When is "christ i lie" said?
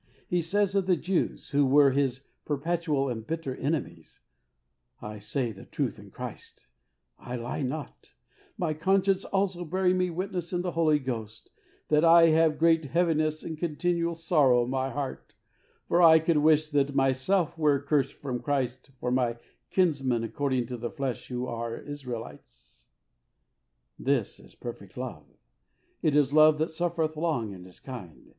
6.09-7.61